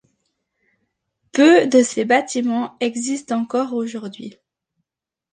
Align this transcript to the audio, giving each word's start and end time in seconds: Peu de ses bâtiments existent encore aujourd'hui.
Peu 1.31 1.67
de 1.67 1.83
ses 1.83 2.05
bâtiments 2.05 2.75
existent 2.79 3.37
encore 3.39 3.75
aujourd'hui. 3.75 4.33